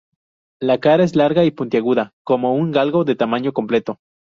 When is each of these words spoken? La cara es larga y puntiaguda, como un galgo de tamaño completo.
La 0.59 0.79
cara 0.79 1.03
es 1.03 1.15
larga 1.15 1.45
y 1.45 1.51
puntiaguda, 1.51 2.11
como 2.23 2.55
un 2.55 2.71
galgo 2.71 3.03
de 3.03 3.13
tamaño 3.15 3.53
completo. 3.53 3.99